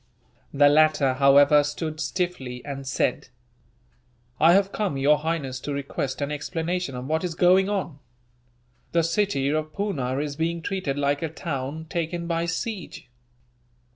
[0.51, 3.27] The latter, however, stood stiffly, and said:
[4.39, 7.99] "I have come, Your Highness, to request an explanation of what is going on.
[8.93, 13.09] The city of Poona is being treated like a town taken by siege.